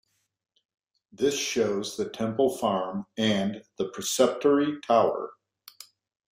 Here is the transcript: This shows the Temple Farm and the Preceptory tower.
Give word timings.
This 1.11 1.37
shows 1.39 1.95
the 1.95 2.09
Temple 2.09 2.57
Farm 2.57 3.05
and 3.19 3.63
the 3.77 3.89
Preceptory 3.91 4.81
tower. 4.81 5.33